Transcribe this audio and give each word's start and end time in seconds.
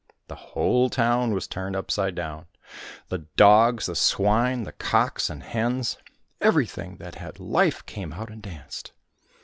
The 0.29 0.35
whole 0.35 0.89
town 0.89 1.31
was 1.31 1.45
turned 1.47 1.75
upside 1.75 2.15
down: 2.15 2.47
the 3.09 3.19
dogs, 3.35 3.85
the 3.85 3.95
swine, 3.95 4.63
the 4.63 4.71
cocks 4.71 5.29
and 5.29 5.43
hens, 5.43 5.99
everything 6.41 6.97
that 6.97 7.13
had 7.13 7.39
life 7.39 7.85
came 7.85 8.11
out 8.13 8.31
and 8.31 8.41
danced. 8.41 8.93